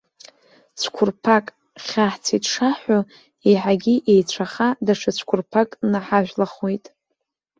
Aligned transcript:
Цәқәырԥак 0.79 1.45
хьаҳцеит 1.83 2.43
шаҳҳәо, 2.51 2.99
иаҳагьы 3.51 3.95
еицәаха, 4.11 4.69
даҽа 4.85 5.11
цәқәырԥак 5.17 5.69
наҳажәлахуеит. 5.91 6.85